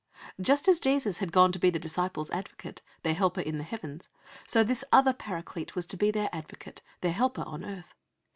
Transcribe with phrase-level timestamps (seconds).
[0.41, 4.09] Just as Jesus had gone to be the disciples' Advocate, their Helper in the Heavens,
[4.47, 7.93] so this other Paraclete was to be their Advocate, their Helper on earth.